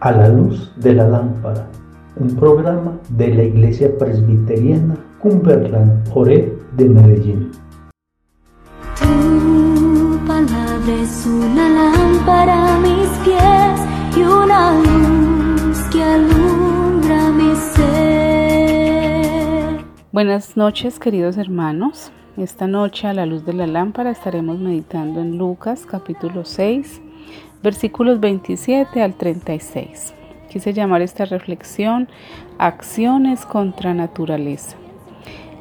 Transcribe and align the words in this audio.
A 0.00 0.12
la 0.12 0.28
luz 0.28 0.72
de 0.76 0.94
la 0.94 1.06
lámpara, 1.06 1.68
un 2.16 2.34
programa 2.34 2.98
de 3.10 3.34
la 3.34 3.42
Iglesia 3.42 3.90
Presbiteriana 3.98 4.96
Cumberland 5.20 6.08
Ore 6.14 6.56
de 6.76 6.88
Medellín. 6.88 7.50
Tu 8.98 10.18
palabra 10.26 10.94
es 11.02 11.26
una 11.26 11.68
lámpara 11.68 12.76
a 12.76 12.78
mis 12.78 13.10
pies 13.22 13.80
y 14.16 14.22
una 14.22 14.80
luz 14.80 15.78
que 15.92 16.02
alumbra 16.02 17.30
mi 17.32 17.54
ser. 17.74 18.54
Buenas 20.10 20.56
noches 20.56 20.98
queridos 20.98 21.36
hermanos. 21.36 22.10
Esta 22.38 22.66
noche 22.66 23.08
a 23.08 23.14
la 23.14 23.26
luz 23.26 23.44
de 23.44 23.52
la 23.52 23.66
lámpara 23.66 24.10
estaremos 24.10 24.58
meditando 24.58 25.20
en 25.20 25.36
Lucas 25.36 25.84
capítulo 25.86 26.46
6 26.46 27.02
versículos 27.64 28.20
27 28.20 29.02
al 29.02 29.14
36. 29.14 30.14
Quise 30.50 30.72
llamar 30.74 31.00
esta 31.00 31.24
reflexión 31.24 32.08
Acciones 32.58 33.44
contra 33.46 33.94
naturaleza. 33.94 34.76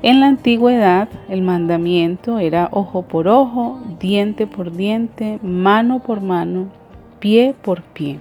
En 0.03 0.19
la 0.19 0.27
antigüedad 0.27 1.07
el 1.29 1.41
mandamiento 1.41 2.37
era 2.39 2.67
ojo 2.71 3.03
por 3.03 3.29
ojo, 3.29 3.81
diente 3.99 4.45
por 4.45 4.73
diente, 4.73 5.39
mano 5.41 6.03
por 6.03 6.19
mano, 6.21 6.67
pie 7.19 7.55
por 7.59 7.81
pie, 7.81 8.19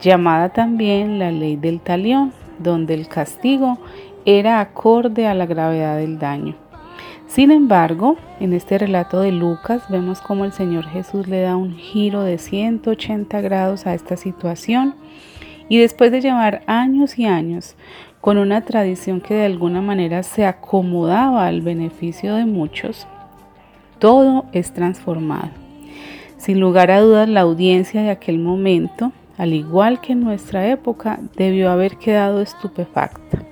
llamada 0.00 0.48
también 0.48 1.20
la 1.20 1.30
ley 1.30 1.54
del 1.54 1.80
talión, 1.80 2.32
donde 2.58 2.94
el 2.94 3.06
castigo 3.06 3.78
era 4.24 4.58
acorde 4.58 5.28
a 5.28 5.34
la 5.34 5.46
gravedad 5.46 5.96
del 5.98 6.18
daño. 6.18 6.56
Sin 7.26 7.50
embargo, 7.50 8.16
en 8.38 8.52
este 8.52 8.78
relato 8.78 9.20
de 9.20 9.32
Lucas 9.32 9.82
vemos 9.88 10.20
cómo 10.20 10.44
el 10.44 10.52
Señor 10.52 10.86
Jesús 10.86 11.26
le 11.26 11.40
da 11.40 11.56
un 11.56 11.74
giro 11.74 12.22
de 12.22 12.38
180 12.38 13.40
grados 13.40 13.86
a 13.86 13.94
esta 13.94 14.16
situación 14.16 14.94
y 15.68 15.78
después 15.78 16.12
de 16.12 16.20
llevar 16.20 16.62
años 16.66 17.18
y 17.18 17.24
años 17.24 17.76
con 18.20 18.38
una 18.38 18.62
tradición 18.62 19.20
que 19.20 19.34
de 19.34 19.46
alguna 19.46 19.82
manera 19.82 20.22
se 20.22 20.46
acomodaba 20.46 21.46
al 21.46 21.62
beneficio 21.62 22.36
de 22.36 22.44
muchos, 22.44 23.06
todo 23.98 24.44
es 24.52 24.72
transformado. 24.72 25.50
Sin 26.36 26.60
lugar 26.60 26.90
a 26.90 27.00
dudas, 27.00 27.28
la 27.28 27.40
audiencia 27.40 28.02
de 28.02 28.10
aquel 28.10 28.38
momento, 28.38 29.12
al 29.38 29.54
igual 29.54 30.00
que 30.00 30.12
en 30.12 30.20
nuestra 30.20 30.68
época, 30.68 31.18
debió 31.36 31.70
haber 31.70 31.96
quedado 31.96 32.40
estupefacta. 32.40 33.42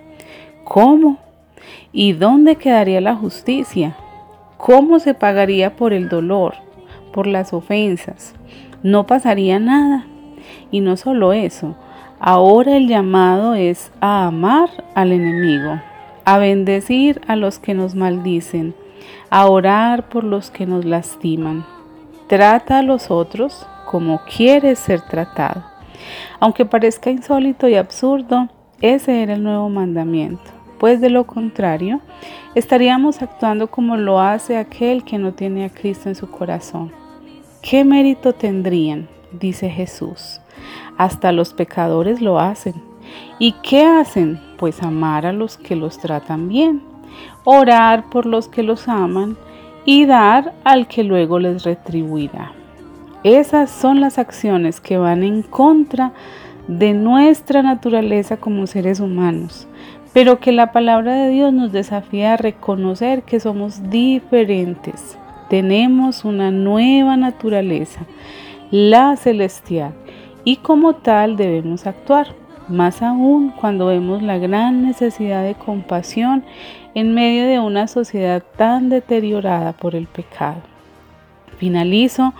¿Cómo? 0.64 1.18
¿Y 1.94 2.14
dónde 2.14 2.56
quedaría 2.56 3.02
la 3.02 3.14
justicia? 3.14 3.94
¿Cómo 4.56 4.98
se 4.98 5.12
pagaría 5.12 5.76
por 5.76 5.92
el 5.92 6.08
dolor, 6.08 6.54
por 7.12 7.26
las 7.26 7.52
ofensas? 7.52 8.34
No 8.82 9.06
pasaría 9.06 9.58
nada. 9.58 10.06
Y 10.70 10.80
no 10.80 10.96
solo 10.96 11.34
eso, 11.34 11.76
ahora 12.18 12.78
el 12.78 12.88
llamado 12.88 13.54
es 13.54 13.92
a 14.00 14.26
amar 14.26 14.70
al 14.94 15.12
enemigo, 15.12 15.82
a 16.24 16.38
bendecir 16.38 17.20
a 17.28 17.36
los 17.36 17.58
que 17.58 17.74
nos 17.74 17.94
maldicen, 17.94 18.74
a 19.28 19.46
orar 19.46 20.08
por 20.08 20.24
los 20.24 20.50
que 20.50 20.64
nos 20.64 20.86
lastiman. 20.86 21.66
Trata 22.26 22.78
a 22.78 22.82
los 22.82 23.10
otros 23.10 23.66
como 23.84 24.22
quieres 24.24 24.78
ser 24.78 25.02
tratado. 25.02 25.62
Aunque 26.40 26.64
parezca 26.64 27.10
insólito 27.10 27.68
y 27.68 27.74
absurdo, 27.74 28.48
ese 28.80 29.22
era 29.22 29.34
el 29.34 29.42
nuevo 29.42 29.68
mandamiento 29.68 30.61
pues 30.82 31.00
de 31.00 31.10
lo 31.10 31.28
contrario, 31.28 32.00
estaríamos 32.56 33.22
actuando 33.22 33.68
como 33.68 33.96
lo 33.96 34.18
hace 34.18 34.56
aquel 34.56 35.04
que 35.04 35.16
no 35.16 35.32
tiene 35.32 35.64
a 35.64 35.70
Cristo 35.70 36.08
en 36.08 36.16
su 36.16 36.28
corazón. 36.28 36.90
¿Qué 37.62 37.84
mérito 37.84 38.32
tendrían? 38.32 39.06
dice 39.30 39.70
Jesús. 39.70 40.40
Hasta 40.98 41.30
los 41.30 41.54
pecadores 41.54 42.20
lo 42.20 42.40
hacen. 42.40 42.74
¿Y 43.38 43.52
qué 43.62 43.84
hacen? 43.84 44.40
Pues 44.58 44.82
amar 44.82 45.24
a 45.24 45.32
los 45.32 45.56
que 45.56 45.76
los 45.76 45.98
tratan 46.00 46.48
bien, 46.48 46.82
orar 47.44 48.10
por 48.10 48.26
los 48.26 48.48
que 48.48 48.64
los 48.64 48.88
aman 48.88 49.36
y 49.84 50.04
dar 50.06 50.52
al 50.64 50.88
que 50.88 51.04
luego 51.04 51.38
les 51.38 51.62
retribuirá. 51.62 52.50
Esas 53.22 53.70
son 53.70 54.00
las 54.00 54.18
acciones 54.18 54.80
que 54.80 54.98
van 54.98 55.22
en 55.22 55.42
contra 55.42 56.12
de 56.66 56.92
nuestra 56.92 57.62
naturaleza 57.62 58.36
como 58.36 58.66
seres 58.66 58.98
humanos, 58.98 59.68
pero 60.12 60.40
que 60.40 60.52
la 60.52 60.72
palabra 60.72 61.14
de 61.14 61.30
Dios 61.30 61.52
nos 61.52 61.72
desafía 61.72 62.34
a 62.34 62.36
reconocer 62.36 63.22
que 63.22 63.40
somos 63.40 63.90
diferentes. 63.90 65.18
Tenemos 65.48 66.24
una 66.24 66.50
nueva 66.50 67.16
naturaleza, 67.16 68.00
la 68.70 69.16
celestial, 69.16 69.92
y 70.44 70.56
como 70.56 70.94
tal 70.94 71.36
debemos 71.36 71.86
actuar, 71.86 72.28
más 72.68 73.02
aún 73.02 73.50
cuando 73.50 73.86
vemos 73.86 74.22
la 74.22 74.38
gran 74.38 74.82
necesidad 74.82 75.44
de 75.44 75.54
compasión 75.54 76.44
en 76.94 77.14
medio 77.14 77.46
de 77.46 77.58
una 77.58 77.86
sociedad 77.86 78.42
tan 78.56 78.88
deteriorada 78.88 79.72
por 79.72 79.94
el 79.94 80.06
pecado. 80.06 80.60
Finalizo 81.58 82.34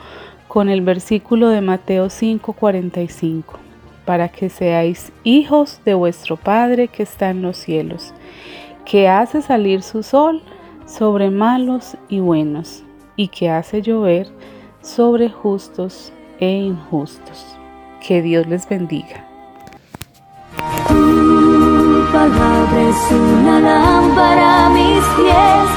con 0.48 0.68
el 0.68 0.80
versículo 0.82 1.48
de 1.48 1.60
Mateo 1.60 2.08
5:45 2.08 3.71
para 4.04 4.28
que 4.28 4.48
seáis 4.48 5.12
hijos 5.24 5.80
de 5.84 5.94
vuestro 5.94 6.36
Padre 6.36 6.88
que 6.88 7.02
está 7.02 7.30
en 7.30 7.42
los 7.42 7.56
cielos, 7.56 8.12
que 8.84 9.08
hace 9.08 9.42
salir 9.42 9.82
su 9.82 10.02
sol 10.02 10.42
sobre 10.86 11.30
malos 11.30 11.96
y 12.08 12.20
buenos, 12.20 12.82
y 13.16 13.28
que 13.28 13.50
hace 13.50 13.82
llover 13.82 14.28
sobre 14.80 15.28
justos 15.28 16.12
e 16.40 16.50
injustos. 16.50 17.56
Que 18.06 18.20
Dios 18.20 18.46
les 18.48 18.68
bendiga. 18.68 19.28
Es 22.12 23.12
una 23.12 23.60
lámpara 23.60 24.68
mis 24.70 25.04
pies 25.16 25.72